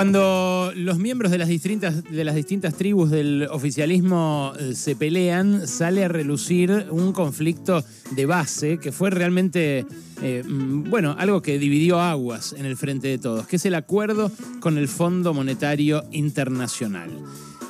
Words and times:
Cuando 0.00 0.72
los 0.76 0.98
miembros 0.98 1.30
de 1.30 1.36
las 1.36 1.48
distintas, 1.48 2.02
de 2.04 2.24
las 2.24 2.34
distintas 2.34 2.72
tribus 2.74 3.10
del 3.10 3.46
oficialismo 3.50 4.54
eh, 4.58 4.74
se 4.74 4.96
pelean, 4.96 5.68
sale 5.68 6.06
a 6.06 6.08
relucir 6.08 6.86
un 6.88 7.12
conflicto 7.12 7.84
de 8.12 8.24
base 8.24 8.78
que 8.78 8.92
fue 8.92 9.10
realmente, 9.10 9.84
eh, 10.22 10.42
mm, 10.42 10.88
bueno, 10.88 11.14
algo 11.18 11.42
que 11.42 11.58
dividió 11.58 12.00
aguas 12.00 12.54
en 12.56 12.64
el 12.64 12.78
frente 12.78 13.08
de 13.08 13.18
todos, 13.18 13.46
que 13.46 13.56
es 13.56 13.66
el 13.66 13.74
acuerdo 13.74 14.32
con 14.60 14.78
el 14.78 14.88
Fondo 14.88 15.34
Monetario 15.34 16.02
Internacional. 16.12 17.10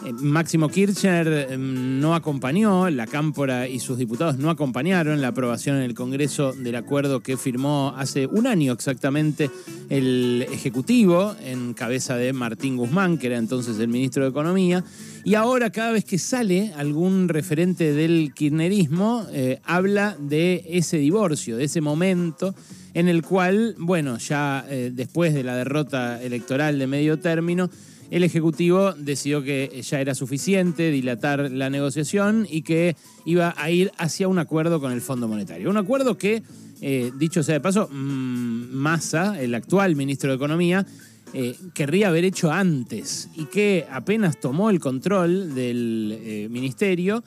Eh, 0.05 0.13
Máximo 0.13 0.69
Kirchner 0.69 1.49
em, 1.51 2.01
no 2.01 2.15
acompañó, 2.15 2.89
la 2.89 3.07
Cámpora 3.07 3.69
y 3.69 3.81
sus 3.81 3.99
diputados 3.99 4.39
no 4.39 4.49
acompañaron 4.49 5.21
la 5.21 5.29
aprobación 5.29 5.77
en 5.77 5.83
el 5.83 5.95
Congreso 5.95 6.53
del 6.53 6.77
acuerdo 6.77 7.21
que 7.21 7.37
firmó 7.37 7.95
hace 7.97 8.27
un 8.27 8.47
año 8.47 8.73
exactamente 8.73 9.51
el 9.91 10.47
Ejecutivo 10.51 11.35
en 11.45 11.75
cabeza 11.75 12.17
de 12.17 12.33
Martín 12.33 12.77
Guzmán, 12.77 13.19
que 13.19 13.27
era 13.27 13.37
entonces 13.37 13.79
el 13.79 13.89
ministro 13.89 14.25
de 14.25 14.31
Economía. 14.31 14.85
Y 15.25 15.35
ahora 15.35 15.71
cada 15.71 15.93
vez 15.93 16.05
que 16.05 16.19
sale 16.19 16.73
algún 16.77 17.29
referente 17.29 17.93
del 17.93 18.33
kirchnerismo, 18.35 19.27
eh, 19.33 19.61
habla 19.65 20.17
de 20.19 20.65
ese 20.67 20.97
divorcio, 20.97 21.59
de 21.59 21.65
ese 21.65 21.83
momento 21.83 22.55
en 22.95 23.09
el 23.09 23.23
cual, 23.23 23.75
bueno, 23.79 24.19
ya 24.19 24.65
eh, 24.69 24.91
después 24.93 25.35
de 25.35 25.45
la 25.45 25.57
derrota 25.57 26.23
electoral 26.23 26.79
de 26.79 26.87
medio 26.87 27.19
término, 27.19 27.71
el 28.11 28.25
Ejecutivo 28.25 28.93
decidió 28.93 29.43
que 29.43 29.81
ya 29.83 30.01
era 30.01 30.15
suficiente 30.15 30.91
dilatar 30.91 31.51
la 31.51 31.71
negociación 31.71 32.47
y 32.51 32.63
que 32.63 32.97
iba 33.25 33.55
a 33.57 33.71
ir 33.71 33.93
hacia 33.99 34.29
un 34.29 34.39
acuerdo 34.39 34.81
con 34.81 34.93
el 34.93 35.01
Fondo 35.01 35.29
Monetario. 35.29 35.71
Un 35.71 35.77
acuerdo 35.77 36.19
que, 36.19 36.43
eh, 36.81 37.13
dicho 37.17 37.43
sea 37.43 37.55
de 37.55 37.61
paso, 37.61 37.89
mm, 37.89 38.73
Massa, 38.73 39.41
el 39.41 39.55
actual 39.55 39.95
ministro 39.95 40.31
de 40.31 40.37
Economía, 40.37 40.85
eh, 41.33 41.55
querría 41.75 42.09
haber 42.09 42.25
hecho 42.25 42.51
antes 42.51 43.29
y 43.37 43.45
que 43.45 43.87
apenas 43.89 44.41
tomó 44.41 44.71
el 44.71 44.81
control 44.81 45.55
del 45.55 46.19
eh, 46.21 46.49
ministerio, 46.51 47.23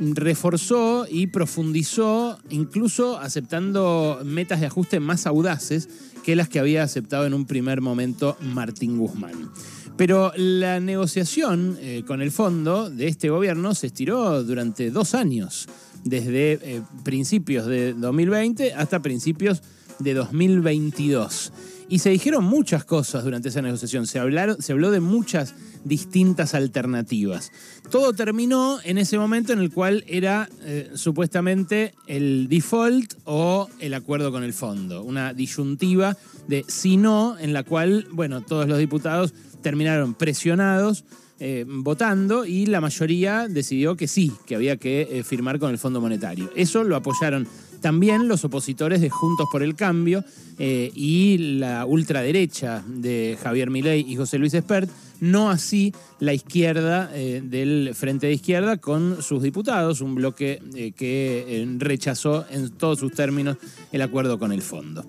reforzó 0.00 1.06
y 1.10 1.28
profundizó, 1.28 2.38
incluso 2.50 3.18
aceptando 3.18 4.20
metas 4.22 4.60
de 4.60 4.66
ajuste 4.66 5.00
más 5.00 5.26
audaces 5.26 5.88
que 6.22 6.36
las 6.36 6.50
que 6.50 6.58
había 6.58 6.82
aceptado 6.82 7.24
en 7.24 7.32
un 7.32 7.46
primer 7.46 7.80
momento 7.80 8.36
Martín 8.42 8.98
Guzmán. 8.98 9.50
Pero 9.98 10.32
la 10.36 10.78
negociación 10.78 11.76
eh, 11.80 12.04
con 12.06 12.22
el 12.22 12.30
fondo 12.30 12.88
de 12.88 13.08
este 13.08 13.30
gobierno 13.30 13.74
se 13.74 13.88
estiró 13.88 14.44
durante 14.44 14.92
dos 14.92 15.12
años, 15.12 15.66
desde 16.04 16.52
eh, 16.52 16.82
principios 17.02 17.66
de 17.66 17.94
2020 17.94 18.74
hasta 18.74 19.02
principios 19.02 19.60
de 19.98 20.14
2022. 20.14 21.52
Y 21.88 21.98
se 21.98 22.10
dijeron 22.10 22.44
muchas 22.44 22.84
cosas 22.84 23.24
durante 23.24 23.48
esa 23.48 23.60
negociación, 23.60 24.06
se, 24.06 24.20
hablaron, 24.20 24.62
se 24.62 24.72
habló 24.72 24.92
de 24.92 25.00
muchas 25.00 25.54
distintas 25.84 26.54
alternativas. 26.54 27.50
Todo 27.90 28.12
terminó 28.12 28.78
en 28.84 28.98
ese 28.98 29.18
momento 29.18 29.52
en 29.52 29.58
el 29.58 29.72
cual 29.72 30.04
era 30.06 30.48
eh, 30.62 30.90
supuestamente 30.94 31.94
el 32.06 32.46
default 32.48 33.14
o 33.24 33.68
el 33.80 33.94
acuerdo 33.94 34.30
con 34.30 34.44
el 34.44 34.52
fondo, 34.52 35.02
una 35.02 35.32
disyuntiva 35.32 36.16
de 36.46 36.64
si 36.68 36.98
no, 36.98 37.38
en 37.38 37.52
la 37.52 37.62
cual, 37.62 38.06
bueno, 38.12 38.42
todos 38.42 38.68
los 38.68 38.78
diputados 38.78 39.32
terminaron 39.62 40.14
presionados. 40.14 41.04
Eh, 41.40 41.64
votando 41.68 42.44
y 42.44 42.66
la 42.66 42.80
mayoría 42.80 43.46
decidió 43.46 43.96
que 43.96 44.08
sí, 44.08 44.32
que 44.44 44.56
había 44.56 44.76
que 44.76 45.02
eh, 45.02 45.22
firmar 45.22 45.60
con 45.60 45.70
el 45.70 45.78
Fondo 45.78 46.00
Monetario. 46.00 46.50
Eso 46.56 46.82
lo 46.82 46.96
apoyaron 46.96 47.46
también 47.80 48.28
los 48.28 48.44
opositores 48.44 49.00
de 49.00 49.10
Juntos 49.10 49.48
por 49.50 49.62
el 49.62 49.74
Cambio 49.74 50.24
eh, 50.58 50.90
y 50.94 51.38
la 51.58 51.86
ultraderecha 51.86 52.82
de 52.86 53.38
Javier 53.42 53.70
Milei 53.70 54.04
y 54.06 54.16
José 54.16 54.38
Luis 54.38 54.54
Espert, 54.54 54.90
no 55.20 55.50
así 55.50 55.92
la 56.20 56.32
izquierda 56.32 57.08
del 57.08 57.92
Frente 57.94 58.28
de 58.28 58.34
Izquierda 58.34 58.76
con 58.76 59.20
sus 59.20 59.42
diputados, 59.42 60.00
un 60.00 60.14
bloque 60.14 60.62
que 60.96 61.66
rechazó 61.78 62.46
en 62.50 62.70
todos 62.70 63.00
sus 63.00 63.12
términos 63.12 63.56
el 63.90 64.02
acuerdo 64.02 64.38
con 64.38 64.52
el 64.52 64.62
fondo. 64.62 65.04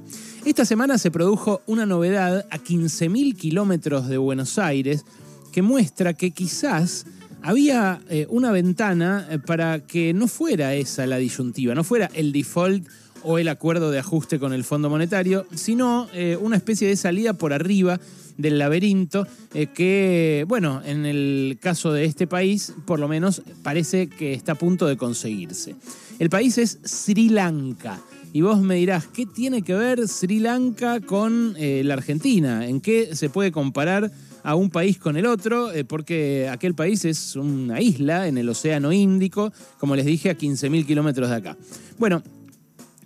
Esta 0.45 0.65
semana 0.65 0.97
se 0.97 1.11
produjo 1.11 1.61
una 1.67 1.85
novedad 1.85 2.45
a 2.49 2.57
15.000 2.57 3.35
kilómetros 3.35 4.07
de 4.07 4.17
Buenos 4.17 4.57
Aires 4.57 5.05
que 5.51 5.61
muestra 5.61 6.13
que 6.13 6.31
quizás 6.31 7.05
había 7.41 8.01
eh, 8.09 8.27
una 8.29 8.51
ventana 8.51 9.27
eh, 9.29 9.39
para 9.39 9.79
que 9.79 10.13
no 10.13 10.27
fuera 10.27 10.73
esa 10.75 11.05
la 11.05 11.17
disyuntiva, 11.17 11.75
no 11.75 11.83
fuera 11.83 12.09
el 12.13 12.31
default 12.31 12.87
o 13.23 13.37
el 13.37 13.49
acuerdo 13.49 13.91
de 13.91 13.99
ajuste 13.99 14.39
con 14.39 14.53
el 14.53 14.63
Fondo 14.63 14.89
Monetario, 14.89 15.45
sino 15.53 16.07
eh, 16.13 16.37
una 16.39 16.55
especie 16.55 16.87
de 16.87 16.95
salida 16.95 17.33
por 17.33 17.53
arriba 17.53 17.99
del 18.37 18.57
laberinto 18.57 19.27
que, 19.51 20.45
bueno, 20.47 20.81
en 20.85 21.05
el 21.05 21.57
caso 21.61 21.91
de 21.91 22.05
este 22.05 22.25
país, 22.25 22.73
por 22.85 22.97
lo 22.97 23.09
menos 23.09 23.41
parece 23.63 24.07
que 24.07 24.31
está 24.31 24.53
a 24.53 24.55
punto 24.55 24.87
de 24.87 24.95
conseguirse. 24.95 25.75
El 26.19 26.29
país 26.29 26.57
es 26.57 26.79
Sri 26.85 27.27
Lanka. 27.27 27.99
Y 28.31 28.39
vos 28.39 28.61
me 28.61 28.75
dirás, 28.75 29.07
¿qué 29.07 29.25
tiene 29.25 29.61
que 29.61 29.73
ver 29.73 30.07
Sri 30.07 30.39
Lanka 30.39 31.01
con 31.01 31.55
la 31.57 31.93
Argentina? 31.93 32.65
¿En 32.65 32.79
qué 32.79 33.13
se 33.13 33.29
puede 33.29 33.51
comparar 33.51 34.09
a 34.43 34.55
un 34.55 34.69
país 34.69 34.97
con 34.97 35.17
el 35.17 35.25
otro? 35.25 35.71
Eh, 35.71 35.83
porque 35.83 36.49
aquel 36.49 36.75
país 36.75 37.05
es 37.05 37.35
una 37.35 37.81
isla 37.81 38.27
en 38.27 38.37
el 38.37 38.49
Océano 38.49 38.91
Índico, 38.91 39.51
como 39.77 39.95
les 39.95 40.05
dije, 40.05 40.29
a 40.29 40.37
15.000 40.37 40.85
kilómetros 40.85 41.29
de 41.29 41.35
acá. 41.35 41.57
Bueno, 41.97 42.23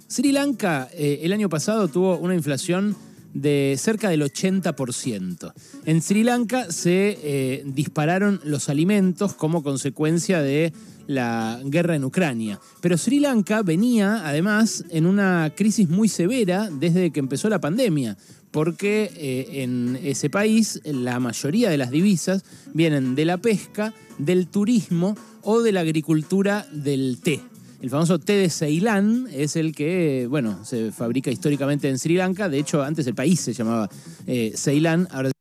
Sri 0.08 0.32
Lanka 0.32 0.90
eh, 0.94 1.20
el 1.24 1.34
año 1.34 1.50
pasado 1.50 1.88
tuvo 1.88 2.18
una 2.18 2.36
inflación 2.36 2.96
de 3.34 3.76
cerca 3.80 4.10
del 4.10 4.22
80%. 4.22 5.54
En 5.86 6.02
Sri 6.04 6.24
Lanka 6.24 6.72
se 6.72 7.64
dispararon 7.66 8.40
los 8.44 8.70
alimentos 8.70 9.34
como 9.34 9.64
consecuencia 9.64 10.40
de 10.40 10.72
la 11.08 11.60
guerra 11.66 11.96
en 11.96 12.04
Ucrania. 12.04 12.60
Pero 12.82 12.98
Sri 12.98 13.20
Lanka 13.20 13.62
venía 13.62 14.28
además 14.28 14.86
en 14.90 15.06
una 15.06 15.52
crisis 15.56 15.90
muy 15.90 16.08
severa 16.08 16.70
desde 16.72 17.12
que 17.12 17.20
empezó 17.20 17.50
la 17.50 17.62
pandemia, 17.62 18.18
porque 18.54 19.12
eh, 19.16 19.64
en 19.64 20.00
ese 20.04 20.30
país 20.30 20.80
la 20.86 21.20
mayoría 21.20 21.72
de 21.72 21.78
las 21.78 21.90
divisas 21.90 22.46
vienen 22.74 23.16
de 23.16 23.26
la 23.26 23.38
pesca, 23.38 23.94
del 24.20 24.48
turismo 24.48 25.18
o 25.42 25.62
de 25.62 25.72
la 25.72 25.82
agricultura 25.82 26.66
del 26.72 27.20
té. 27.22 27.42
El 27.82 27.90
famoso 27.90 28.20
té 28.20 28.34
de 28.34 28.50
Ceilán 28.50 29.28
es 29.34 29.58
el 29.58 29.76
que, 29.76 30.28
bueno, 30.30 30.64
se 30.64 30.92
fabrica 30.92 31.32
históricamente 31.32 31.90
en 31.90 31.98
Sri 31.98 32.16
Lanka. 32.16 32.48
De 32.48 32.60
hecho, 32.60 32.82
antes 32.84 33.08
el 33.08 33.16
país 33.16 33.42
se 33.42 33.54
llamaba 33.54 33.90
eh, 34.28 34.54
Ceilán, 34.56 35.08
ahora 35.12 35.32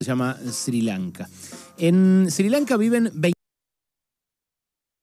se 0.00 0.06
llama 0.06 0.38
Sri 0.52 0.82
Lanka. 0.82 1.28
En 1.78 2.26
Sri 2.30 2.50
Lanka 2.50 2.76
viven 2.76 3.10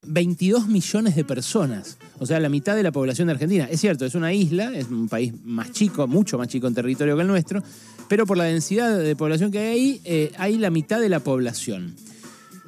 22 0.05 0.67
millones 0.67 1.15
de 1.15 1.23
personas, 1.23 1.97
o 2.19 2.25
sea, 2.25 2.39
la 2.39 2.49
mitad 2.49 2.75
de 2.75 2.83
la 2.83 2.91
población 2.91 3.27
de 3.27 3.33
Argentina. 3.33 3.67
Es 3.69 3.81
cierto, 3.81 4.05
es 4.05 4.15
una 4.15 4.33
isla, 4.33 4.71
es 4.73 4.87
un 4.87 5.07
país 5.07 5.33
más 5.43 5.71
chico, 5.71 6.07
mucho 6.07 6.37
más 6.37 6.47
chico 6.47 6.67
en 6.67 6.73
territorio 6.73 7.15
que 7.15 7.21
el 7.21 7.27
nuestro, 7.27 7.63
pero 8.07 8.25
por 8.25 8.37
la 8.37 8.45
densidad 8.45 8.97
de 8.97 9.15
población 9.15 9.51
que 9.51 9.59
hay 9.59 9.67
ahí, 9.67 10.01
eh, 10.05 10.31
hay 10.37 10.57
la 10.57 10.69
mitad 10.69 10.99
de 10.99 11.09
la 11.09 11.19
población. 11.19 11.95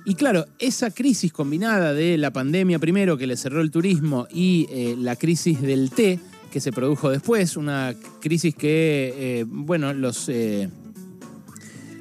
Y 0.05 0.15
claro, 0.15 0.45
esa 0.59 0.91
crisis 0.91 1.33
combinada 1.33 1.93
de 1.93 2.17
la 2.17 2.31
pandemia 2.31 2.79
primero, 2.79 3.17
que 3.17 3.27
le 3.27 3.35
cerró 3.35 3.61
el 3.61 3.71
turismo, 3.71 4.27
y 4.31 4.67
eh, 4.69 4.95
la 4.97 5.15
crisis 5.15 5.61
del 5.61 5.89
té, 5.89 6.19
que 6.51 6.61
se 6.61 6.71
produjo 6.71 7.09
después, 7.09 7.57
una 7.57 7.95
crisis 8.21 8.55
que, 8.55 9.13
eh, 9.17 9.45
bueno, 9.47 9.93
los 9.93 10.29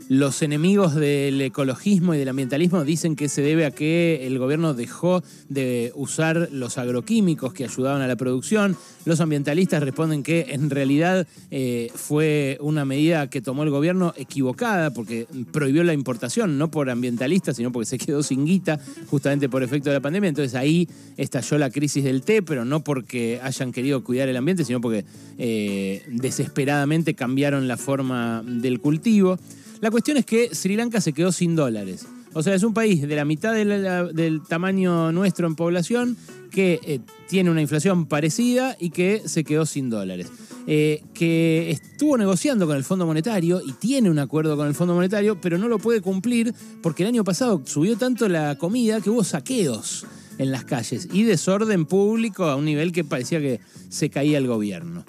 los 0.08 0.42
enemigos 0.42 0.94
del 0.94 1.40
ecologismo 1.40 2.14
y 2.14 2.18
del 2.18 2.28
ambientalismo 2.28 2.84
dicen 2.84 3.16
que 3.16 3.28
se 3.28 3.42
debe 3.42 3.64
a 3.64 3.70
que 3.70 4.26
el 4.26 4.38
gobierno 4.38 4.74
dejó 4.74 5.22
de 5.48 5.92
usar 5.94 6.48
los 6.52 6.76
agroquímicos 6.78 7.54
que 7.54 7.64
ayudaban 7.64 8.02
a 8.02 8.06
la 8.06 8.16
producción. 8.16 8.76
Los 9.04 9.20
ambientalistas 9.20 9.82
responden 9.82 10.22
que 10.22 10.46
en 10.50 10.70
realidad 10.70 11.26
eh, 11.50 11.90
fue 11.94 12.58
una 12.60 12.84
medida 12.84 13.30
que 13.30 13.40
tomó 13.40 13.62
el 13.62 13.70
gobierno 13.70 14.12
equivocada 14.16 14.92
porque 14.92 15.26
prohibió 15.52 15.84
la 15.84 15.94
importación, 15.94 16.58
no 16.58 16.70
por 16.70 16.90
ambientalistas, 16.90 17.56
sino 17.56 17.72
porque 17.72 17.86
se 17.86 17.98
quedó 17.98 18.22
sin 18.22 18.44
guita 18.44 18.78
justamente 19.06 19.48
por 19.48 19.62
efecto 19.62 19.90
de 19.90 19.96
la 19.96 20.00
pandemia. 20.00 20.28
Entonces 20.28 20.54
ahí 20.54 20.88
estalló 21.16 21.58
la 21.58 21.70
crisis 21.70 22.04
del 22.04 22.22
té, 22.22 22.42
pero 22.42 22.64
no 22.64 22.84
porque 22.84 23.40
hayan 23.42 23.72
querido 23.72 24.04
cuidar 24.04 24.28
el 24.28 24.36
ambiente, 24.36 24.64
sino 24.64 24.80
porque 24.80 25.04
eh, 25.38 26.02
desesperadamente 26.08 27.14
cambiaron 27.14 27.68
la 27.68 27.76
forma 27.76 28.42
del 28.46 28.80
cultivo. 28.80 29.38
La 29.84 29.90
cuestión 29.90 30.16
es 30.16 30.24
que 30.24 30.54
Sri 30.54 30.76
Lanka 30.76 30.98
se 31.02 31.12
quedó 31.12 31.30
sin 31.30 31.54
dólares. 31.54 32.06
O 32.32 32.42
sea, 32.42 32.54
es 32.54 32.62
un 32.62 32.72
país 32.72 33.06
de 33.06 33.16
la 33.16 33.26
mitad 33.26 33.52
del 33.52 34.40
tamaño 34.48 35.12
nuestro 35.12 35.46
en 35.46 35.56
población 35.56 36.16
que 36.50 36.80
eh, 36.84 37.00
tiene 37.28 37.50
una 37.50 37.60
inflación 37.60 38.06
parecida 38.06 38.78
y 38.80 38.88
que 38.88 39.20
se 39.26 39.44
quedó 39.44 39.66
sin 39.66 39.90
dólares. 39.90 40.28
Eh, 40.66 41.02
que 41.12 41.70
estuvo 41.70 42.16
negociando 42.16 42.66
con 42.66 42.78
el 42.78 42.82
Fondo 42.82 43.04
Monetario 43.04 43.60
y 43.62 43.72
tiene 43.72 44.08
un 44.08 44.18
acuerdo 44.18 44.56
con 44.56 44.68
el 44.68 44.74
Fondo 44.74 44.94
Monetario, 44.94 45.38
pero 45.38 45.58
no 45.58 45.68
lo 45.68 45.78
puede 45.78 46.00
cumplir 46.00 46.54
porque 46.82 47.02
el 47.02 47.10
año 47.10 47.22
pasado 47.22 47.60
subió 47.66 47.98
tanto 47.98 48.26
la 48.26 48.56
comida 48.56 49.02
que 49.02 49.10
hubo 49.10 49.22
saqueos 49.22 50.06
en 50.38 50.50
las 50.50 50.64
calles 50.64 51.10
y 51.12 51.24
desorden 51.24 51.84
público 51.84 52.44
a 52.44 52.56
un 52.56 52.64
nivel 52.64 52.90
que 52.90 53.04
parecía 53.04 53.38
que 53.38 53.60
se 53.90 54.08
caía 54.08 54.38
el 54.38 54.46
gobierno. 54.46 55.04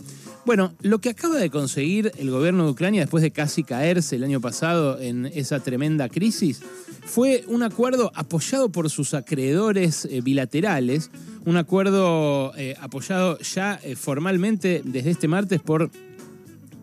Bueno, 0.45 0.75
lo 0.83 1.00
que 1.00 1.09
acaba 1.09 1.38
de 1.38 1.50
conseguir 1.50 2.12
el 2.19 2.30
gobierno 2.30 2.65
de 2.65 2.71
Ucrania 2.71 3.01
después 3.01 3.24
de 3.24 3.31
casi 3.31 3.63
caerse 3.63 4.15
el 4.15 4.24
año 4.24 4.39
pasado 4.39 5.00
en 5.00 5.25
esa 5.25 5.59
tremenda 5.59 6.07
crisis 6.07 6.62
fue 7.03 7.44
un 7.47 7.63
acuerdo 7.63 8.12
apoyado 8.13 8.69
por 8.69 8.92
sus 8.92 9.15
acreedores 9.15 10.06
eh, 10.06 10.21
bilaterales, 10.21 11.09
un 11.45 11.57
acuerdo 11.57 12.53
eh, 12.57 12.75
apoyado 12.80 13.39
ya 13.39 13.80
eh, 13.81 13.95
formalmente 13.95 14.83
desde 14.86 15.09
este 15.09 15.27
martes 15.27 15.62
por 15.62 15.89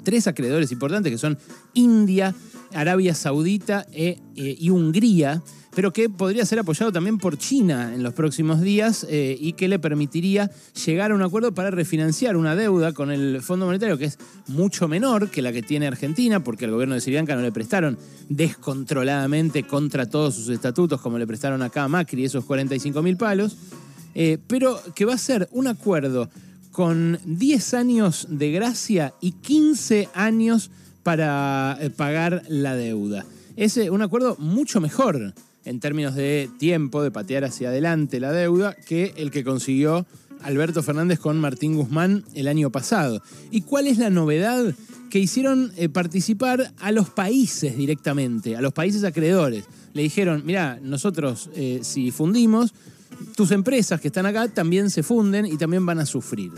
tres 0.02 0.26
acreedores 0.26 0.72
importantes 0.72 1.12
que 1.12 1.18
son 1.18 1.38
India, 1.72 2.34
Arabia 2.74 3.14
Saudita 3.14 3.86
y 3.92 4.70
Hungría 4.70 5.40
pero 5.74 5.92
que 5.92 6.08
podría 6.08 6.44
ser 6.44 6.58
apoyado 6.58 6.92
también 6.92 7.18
por 7.18 7.38
China 7.38 7.92
en 7.94 8.02
los 8.02 8.12
próximos 8.12 8.60
días 8.60 9.06
eh, 9.08 9.36
y 9.40 9.54
que 9.54 9.68
le 9.68 9.78
permitiría 9.78 10.50
llegar 10.84 11.12
a 11.12 11.14
un 11.14 11.22
acuerdo 11.22 11.52
para 11.52 11.70
refinanciar 11.70 12.36
una 12.36 12.54
deuda 12.54 12.92
con 12.92 13.10
el 13.10 13.40
Fondo 13.40 13.66
Monetario 13.66 13.96
que 13.96 14.06
es 14.06 14.18
mucho 14.48 14.86
menor 14.86 15.30
que 15.30 15.40
la 15.40 15.52
que 15.52 15.62
tiene 15.62 15.86
Argentina, 15.86 16.44
porque 16.44 16.66
al 16.66 16.72
gobierno 16.72 16.94
de 16.94 17.00
Sirianca 17.00 17.34
no 17.34 17.42
le 17.42 17.52
prestaron 17.52 17.98
descontroladamente 18.28 19.62
contra 19.62 20.06
todos 20.06 20.34
sus 20.34 20.48
estatutos 20.50 21.00
como 21.00 21.18
le 21.18 21.26
prestaron 21.26 21.62
acá 21.62 21.84
a 21.84 21.88
Macri 21.88 22.24
esos 22.24 22.44
45 22.44 23.02
mil 23.02 23.16
palos, 23.16 23.56
eh, 24.14 24.38
pero 24.46 24.78
que 24.94 25.06
va 25.06 25.14
a 25.14 25.18
ser 25.18 25.48
un 25.52 25.68
acuerdo 25.68 26.28
con 26.70 27.18
10 27.24 27.74
años 27.74 28.26
de 28.30 28.50
gracia 28.50 29.14
y 29.20 29.32
15 29.32 30.08
años 30.14 30.70
para 31.02 31.78
eh, 31.80 31.90
pagar 31.90 32.42
la 32.48 32.76
deuda. 32.76 33.24
Es 33.56 33.76
un 33.76 34.02
acuerdo 34.02 34.36
mucho 34.38 34.80
mejor 34.80 35.34
en 35.64 35.80
términos 35.80 36.14
de 36.14 36.50
tiempo, 36.58 37.02
de 37.02 37.10
patear 37.10 37.44
hacia 37.44 37.68
adelante 37.68 38.20
la 38.20 38.32
deuda, 38.32 38.74
que 38.74 39.14
el 39.16 39.30
que 39.30 39.44
consiguió 39.44 40.06
Alberto 40.42 40.82
Fernández 40.82 41.18
con 41.18 41.38
Martín 41.40 41.76
Guzmán 41.76 42.24
el 42.34 42.48
año 42.48 42.70
pasado. 42.70 43.22
¿Y 43.50 43.62
cuál 43.62 43.86
es 43.86 43.98
la 43.98 44.10
novedad? 44.10 44.74
Que 45.10 45.18
hicieron 45.18 45.72
eh, 45.76 45.88
participar 45.88 46.72
a 46.78 46.90
los 46.90 47.10
países 47.10 47.76
directamente, 47.76 48.56
a 48.56 48.60
los 48.60 48.72
países 48.72 49.04
acreedores. 49.04 49.64
Le 49.92 50.02
dijeron, 50.02 50.42
mira, 50.44 50.78
nosotros 50.82 51.50
eh, 51.54 51.80
si 51.82 52.10
fundimos, 52.10 52.74
tus 53.36 53.50
empresas 53.50 54.00
que 54.00 54.08
están 54.08 54.26
acá 54.26 54.48
también 54.48 54.90
se 54.90 55.02
funden 55.02 55.46
y 55.46 55.56
también 55.56 55.86
van 55.86 56.00
a 56.00 56.06
sufrir. 56.06 56.50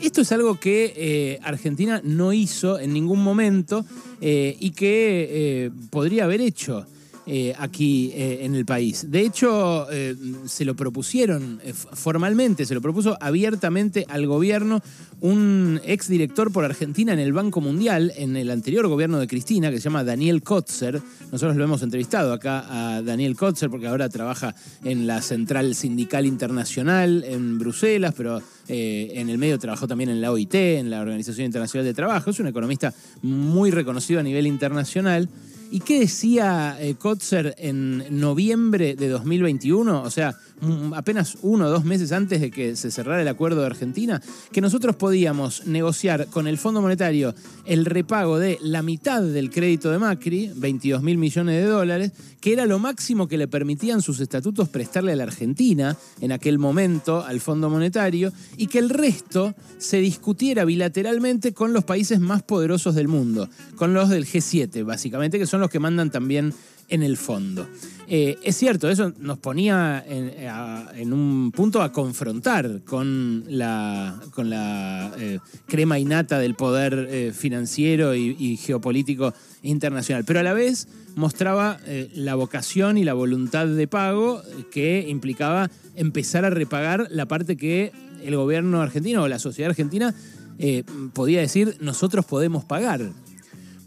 Esto 0.00 0.20
es 0.20 0.32
algo 0.32 0.58
que 0.58 0.92
eh, 0.96 1.38
Argentina 1.44 2.00
no 2.02 2.32
hizo 2.32 2.80
en 2.80 2.92
ningún 2.92 3.22
momento 3.22 3.84
y 4.20 4.70
que 4.70 5.72
podría 5.90 6.24
haber 6.24 6.40
hecho. 6.40 6.86
Eh, 7.24 7.54
aquí 7.56 8.10
eh, 8.14 8.40
en 8.42 8.56
el 8.56 8.66
país. 8.66 9.08
De 9.08 9.20
hecho, 9.20 9.86
eh, 9.92 10.16
se 10.46 10.64
lo 10.64 10.74
propusieron 10.74 11.60
formalmente, 11.92 12.66
se 12.66 12.74
lo 12.74 12.80
propuso 12.80 13.16
abiertamente 13.20 14.04
al 14.08 14.26
gobierno 14.26 14.82
un 15.20 15.80
exdirector 15.84 16.50
por 16.50 16.64
Argentina 16.64 17.12
en 17.12 17.20
el 17.20 17.32
Banco 17.32 17.60
Mundial, 17.60 18.12
en 18.16 18.36
el 18.36 18.50
anterior 18.50 18.88
gobierno 18.88 19.20
de 19.20 19.28
Cristina, 19.28 19.70
que 19.70 19.76
se 19.76 19.84
llama 19.84 20.02
Daniel 20.02 20.42
Kotzer. 20.42 21.00
Nosotros 21.30 21.54
lo 21.54 21.62
hemos 21.62 21.84
entrevistado 21.84 22.32
acá 22.32 22.96
a 22.96 23.02
Daniel 23.02 23.36
Kotzer 23.36 23.70
porque 23.70 23.86
ahora 23.86 24.08
trabaja 24.08 24.56
en 24.82 25.06
la 25.06 25.22
Central 25.22 25.76
Sindical 25.76 26.26
Internacional 26.26 27.22
en 27.24 27.56
Bruselas, 27.56 28.14
pero 28.16 28.42
en 28.66 29.28
el 29.28 29.38
medio 29.38 29.60
trabajó 29.60 29.86
también 29.86 30.10
en 30.10 30.20
la 30.20 30.32
OIT, 30.32 30.54
en 30.54 30.90
la 30.90 31.00
Organización 31.00 31.46
Internacional 31.46 31.86
de 31.86 31.94
Trabajo. 31.94 32.30
Es 32.30 32.40
un 32.40 32.48
economista 32.48 32.92
muy 33.22 33.70
reconocido 33.70 34.18
a 34.18 34.24
nivel 34.24 34.48
internacional. 34.48 35.28
¿Y 35.72 35.80
qué 35.80 36.00
decía 36.00 36.76
eh, 36.78 36.96
Kotzer 36.96 37.54
en 37.56 38.04
noviembre 38.20 38.94
de 38.94 39.08
2021? 39.08 40.02
O 40.02 40.10
sea, 40.10 40.38
apenas 40.94 41.38
uno 41.42 41.66
o 41.66 41.70
dos 41.70 41.84
meses 41.84 42.12
antes 42.12 42.40
de 42.40 42.50
que 42.50 42.76
se 42.76 42.90
cerrara 42.90 43.22
el 43.22 43.28
acuerdo 43.28 43.60
de 43.60 43.66
Argentina, 43.66 44.22
que 44.52 44.60
nosotros 44.60 44.96
podíamos 44.96 45.66
negociar 45.66 46.28
con 46.28 46.46
el 46.46 46.58
Fondo 46.58 46.80
Monetario 46.80 47.34
el 47.64 47.84
repago 47.84 48.38
de 48.38 48.58
la 48.62 48.82
mitad 48.82 49.22
del 49.22 49.50
crédito 49.50 49.90
de 49.90 49.98
Macri, 49.98 50.52
22 50.54 51.02
mil 51.02 51.18
millones 51.18 51.62
de 51.62 51.68
dólares, 51.68 52.12
que 52.40 52.52
era 52.52 52.66
lo 52.66 52.78
máximo 52.78 53.28
que 53.28 53.38
le 53.38 53.48
permitían 53.48 54.02
sus 54.02 54.20
estatutos 54.20 54.68
prestarle 54.68 55.12
a 55.12 55.16
la 55.16 55.24
Argentina 55.24 55.96
en 56.20 56.32
aquel 56.32 56.58
momento 56.58 57.24
al 57.24 57.40
Fondo 57.40 57.68
Monetario, 57.68 58.32
y 58.56 58.68
que 58.68 58.78
el 58.78 58.90
resto 58.90 59.54
se 59.78 59.98
discutiera 59.98 60.64
bilateralmente 60.64 61.52
con 61.52 61.72
los 61.72 61.84
países 61.84 62.20
más 62.20 62.42
poderosos 62.42 62.94
del 62.94 63.08
mundo, 63.08 63.48
con 63.76 63.94
los 63.94 64.08
del 64.08 64.26
G7, 64.26 64.84
básicamente, 64.84 65.38
que 65.38 65.46
son 65.46 65.60
los 65.60 65.70
que 65.70 65.80
mandan 65.80 66.10
también 66.10 66.54
en 66.88 67.02
el 67.02 67.16
fondo. 67.16 67.66
Eh, 68.14 68.38
es 68.42 68.58
cierto, 68.58 68.90
eso 68.90 69.10
nos 69.20 69.38
ponía 69.38 70.04
en, 70.06 71.14
un 71.14 71.50
punto 71.50 71.80
a 71.80 71.92
confrontar 71.92 72.82
con 72.84 73.42
la, 73.48 74.20
con 74.34 74.50
la 74.50 75.14
eh, 75.18 75.38
crema 75.66 75.98
innata 75.98 76.38
del 76.38 76.54
poder 76.54 77.08
eh, 77.10 77.32
financiero 77.34 78.14
y, 78.14 78.58
geopolítico 78.58 79.32
internacional, 79.62 80.24
pero 80.26 80.40
a 80.40 80.42
la 80.42 80.52
vez 80.52 80.88
mostraba 81.14 81.78
la 82.14 82.34
vocación 82.34 82.98
y 82.98 83.04
la 83.04 83.14
voluntad 83.14 83.66
de 83.66 83.86
pago 83.88 84.42
que 84.70 85.06
implicaba 85.08 85.70
empezar 85.96 86.44
a 86.44 86.50
repagar 86.50 87.06
la 87.10 87.24
parte 87.24 87.56
que 87.56 87.92
el 88.22 88.36
gobierno 88.36 88.82
argentino 88.82 89.22
o 89.22 89.28
la 89.28 89.38
sociedad 89.38 89.70
argentina 89.70 90.14
podía 91.14 91.40
decir 91.40 91.78
nosotros 91.80 92.26
podemos 92.26 92.62
pagar. 92.66 93.10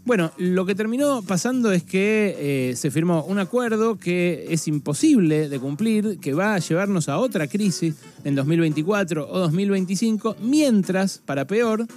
Bueno, 0.06 0.30
lo 0.38 0.64
que 0.64 0.76
terminó 0.76 1.20
pasando 1.22 1.72
es 1.72 1.82
que 1.82 2.36
eh, 2.70 2.76
se 2.76 2.92
firmó 2.92 3.24
un 3.24 3.40
acuerdo 3.40 3.98
que 3.98 4.46
es 4.50 4.68
imposible 4.68 5.48
de 5.48 5.58
cumplir, 5.58 6.20
que 6.20 6.32
va 6.32 6.54
a 6.54 6.60
llevarnos 6.60 7.08
a 7.08 7.18
otra 7.18 7.48
crisis 7.48 7.96
en 8.22 8.36
2024 8.36 9.28
o 9.28 9.38
2025, 9.40 10.36
mientras, 10.40 11.18
para 11.18 11.48
peor, 11.48 11.88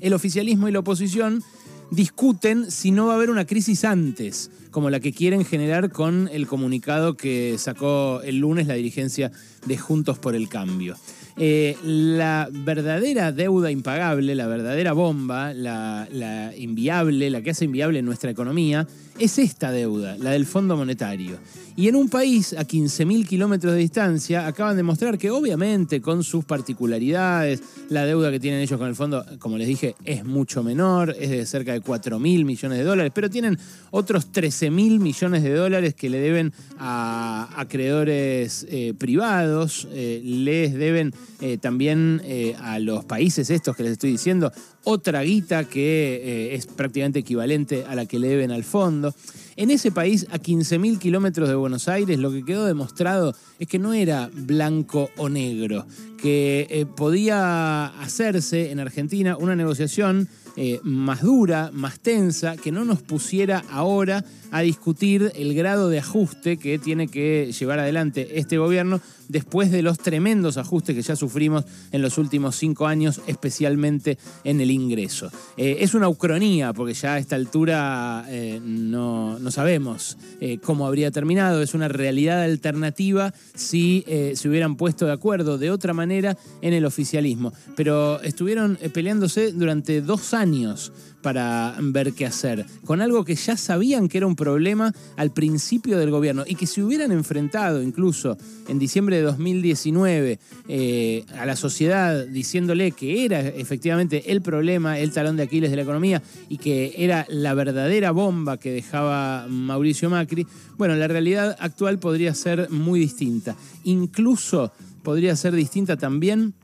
el 0.00 0.12
oficialismo 0.12 0.68
y 0.68 0.72
la 0.72 0.78
oposición 0.78 1.42
discuten 1.90 2.70
si 2.70 2.92
no 2.92 3.06
va 3.06 3.14
a 3.14 3.16
haber 3.16 3.30
una 3.30 3.46
crisis 3.46 3.84
antes, 3.84 4.52
como 4.70 4.88
la 4.88 5.00
que 5.00 5.12
quieren 5.12 5.44
generar 5.44 5.90
con 5.90 6.28
el 6.32 6.46
comunicado 6.46 7.16
que 7.16 7.56
sacó 7.58 8.20
el 8.22 8.38
lunes 8.38 8.68
la 8.68 8.74
dirigencia 8.74 9.32
de 9.66 9.76
Juntos 9.76 10.20
por 10.20 10.36
el 10.36 10.48
Cambio. 10.48 10.94
Eh, 11.40 11.76
la 11.84 12.48
verdadera 12.50 13.30
deuda 13.30 13.70
impagable, 13.70 14.34
la 14.34 14.48
verdadera 14.48 14.92
bomba, 14.92 15.54
la, 15.54 16.08
la 16.10 16.52
inviable, 16.56 17.30
la 17.30 17.42
que 17.42 17.50
hace 17.50 17.64
inviable 17.64 18.02
nuestra 18.02 18.30
economía, 18.30 18.88
es 19.18 19.38
esta 19.38 19.70
deuda, 19.72 20.16
la 20.18 20.30
del 20.30 20.46
Fondo 20.46 20.76
Monetario. 20.76 21.38
Y 21.78 21.86
en 21.86 21.94
un 21.94 22.08
país 22.08 22.54
a 22.54 22.66
15.000 22.66 23.24
kilómetros 23.24 23.72
de 23.72 23.78
distancia 23.78 24.48
acaban 24.48 24.76
de 24.76 24.82
mostrar 24.82 25.16
que 25.16 25.30
obviamente 25.30 26.00
con 26.00 26.24
sus 26.24 26.44
particularidades, 26.44 27.62
la 27.88 28.04
deuda 28.04 28.32
que 28.32 28.40
tienen 28.40 28.60
ellos 28.60 28.78
con 28.78 28.88
el 28.88 28.96
fondo, 28.96 29.24
como 29.38 29.56
les 29.58 29.68
dije, 29.68 29.94
es 30.04 30.24
mucho 30.24 30.64
menor, 30.64 31.14
es 31.16 31.30
de 31.30 31.46
cerca 31.46 31.72
de 31.72 31.80
4.000 31.80 32.44
millones 32.44 32.78
de 32.78 32.84
dólares, 32.84 33.12
pero 33.14 33.30
tienen 33.30 33.56
otros 33.92 34.32
13.000 34.32 34.98
millones 34.98 35.44
de 35.44 35.54
dólares 35.54 35.94
que 35.94 36.10
le 36.10 36.18
deben 36.18 36.52
a 36.78 37.48
acreedores 37.56 38.66
eh, 38.68 38.92
privados, 38.98 39.86
eh, 39.92 40.20
les 40.24 40.74
deben 40.74 41.14
eh, 41.40 41.58
también 41.58 42.22
a 42.60 42.80
los 42.80 43.04
países 43.04 43.50
estos 43.50 43.76
que 43.76 43.84
les 43.84 43.92
estoy 43.92 44.10
diciendo, 44.10 44.52
otra 44.84 45.22
guita 45.22 45.64
que 45.64 46.54
es 46.54 46.66
prácticamente 46.66 47.18
equivalente 47.18 47.84
a 47.86 47.94
la 47.94 48.06
que 48.06 48.18
le 48.18 48.28
deben 48.28 48.50
al 48.50 48.64
fondo. 48.64 49.14
En 49.58 49.72
ese 49.72 49.90
país, 49.90 50.24
a 50.30 50.38
15.000 50.38 51.00
kilómetros 51.00 51.48
de 51.48 51.56
Buenos 51.56 51.88
Aires, 51.88 52.20
lo 52.20 52.30
que 52.30 52.44
quedó 52.44 52.64
demostrado 52.64 53.34
es 53.58 53.66
que 53.66 53.80
no 53.80 53.92
era 53.92 54.30
blanco 54.32 55.10
o 55.16 55.28
negro, 55.28 55.84
que 56.16 56.68
eh, 56.70 56.86
podía 56.86 57.86
hacerse 57.86 58.70
en 58.70 58.78
Argentina 58.78 59.36
una 59.36 59.56
negociación 59.56 60.28
eh, 60.60 60.80
más 60.82 61.22
dura, 61.22 61.70
más 61.72 62.00
tensa, 62.00 62.56
que 62.56 62.72
no 62.72 62.84
nos 62.84 63.00
pusiera 63.00 63.62
ahora 63.70 64.24
a 64.50 64.62
discutir 64.62 65.30
el 65.36 65.54
grado 65.54 65.88
de 65.88 66.00
ajuste 66.00 66.56
que 66.56 66.80
tiene 66.80 67.06
que 67.06 67.52
llevar 67.56 67.78
adelante 67.78 68.40
este 68.40 68.58
gobierno 68.58 69.00
después 69.28 69.70
de 69.70 69.82
los 69.82 69.98
tremendos 69.98 70.56
ajustes 70.56 70.96
que 70.96 71.02
ya 71.02 71.14
sufrimos 71.14 71.64
en 71.92 72.02
los 72.02 72.18
últimos 72.18 72.56
cinco 72.56 72.88
años, 72.88 73.20
especialmente 73.28 74.18
en 74.42 74.60
el 74.60 74.72
ingreso. 74.72 75.30
Eh, 75.56 75.76
es 75.80 75.94
una 75.94 76.08
ucronía, 76.08 76.72
porque 76.72 76.94
ya 76.94 77.14
a 77.14 77.18
esta 77.18 77.36
altura 77.36 78.26
no, 78.60 79.38
sabemos 79.50 80.18
eh, 80.40 80.58
cómo 80.62 80.86
habría 80.86 81.10
terminado, 81.10 81.62
es 81.62 81.74
una 81.74 81.88
realidad 81.88 82.42
alternativa 82.42 83.32
si 83.54 84.04
se 84.34 84.48
hubieran 84.48 84.76
puesto 84.76 85.06
de 85.06 85.12
acuerdo 85.12 85.58
de 85.58 85.70
otra 85.70 85.92
manera 85.92 86.36
en 86.62 86.72
el 86.72 86.84
oficialismo. 86.84 87.52
Pero 87.76 88.20
estuvieron 88.22 88.78
peleándose 88.92 89.52
durante 89.52 90.00
dos 90.00 90.34
años 90.34 90.92
para 91.22 91.74
ver 91.80 92.12
qué 92.12 92.26
hacer, 92.26 92.64
con 92.84 93.00
algo 93.00 93.24
que 93.24 93.34
ya 93.34 93.56
sabían 93.56 94.08
que 94.08 94.18
era 94.18 94.26
un 94.26 94.36
problema 94.36 94.92
al 95.16 95.32
principio 95.32 95.98
del 95.98 96.10
gobierno 96.10 96.44
y 96.46 96.54
que 96.54 96.66
si 96.66 96.80
hubieran 96.80 97.12
enfrentado 97.12 97.82
incluso 97.82 98.36
en 98.68 98.78
diciembre 98.78 99.16
de 99.16 99.22
2019 99.22 100.38
eh, 100.68 101.24
a 101.36 101.46
la 101.46 101.56
sociedad 101.56 102.26
diciéndole 102.26 102.92
que 102.92 103.24
era 103.24 103.40
efectivamente 103.40 104.30
el 104.32 104.42
problema, 104.42 104.98
el 104.98 105.12
talón 105.12 105.36
de 105.36 105.42
Aquiles 105.44 105.70
de 105.70 105.76
la 105.76 105.82
economía 105.82 106.22
y 106.48 106.58
que 106.58 106.94
era 106.96 107.26
la 107.28 107.54
verdadera 107.54 108.10
bomba 108.10 108.58
que 108.58 108.70
dejaba 108.70 109.46
Mauricio 109.48 110.10
Macri, 110.10 110.46
bueno, 110.76 110.94
la 110.94 111.08
realidad 111.08 111.56
actual 111.58 111.98
podría 111.98 112.34
ser 112.34 112.70
muy 112.70 113.00
distinta. 113.00 113.56
Incluso 113.84 114.72
podría 115.02 115.34
ser 115.36 115.54
distinta 115.54 115.96
también 115.96 116.54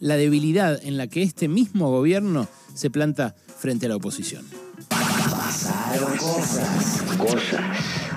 la 0.00 0.16
debilidad 0.16 0.80
en 0.82 0.96
la 0.96 1.06
que 1.06 1.22
este 1.22 1.48
mismo 1.48 1.90
gobierno 1.90 2.48
se 2.74 2.90
planta 2.90 3.34
frente 3.60 3.86
a 3.86 3.90
la 3.90 3.96
oposición. 3.96 4.44
Pasaron 4.88 6.16
cosas. 6.16 7.02
Cosas. 7.18 8.09